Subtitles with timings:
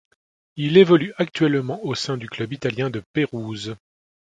[0.55, 3.75] Il évolue actuellement au sein du club italien de Pérouse.